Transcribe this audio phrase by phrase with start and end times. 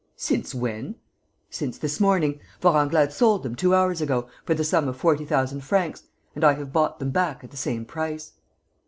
[0.15, 0.95] "Since when?"
[1.51, 2.39] "Since this morning.
[2.59, 6.01] Vorenglade sold them, two hours ago, for the sum of forty thousand francs;
[6.33, 8.31] and I have bought them back at the same price."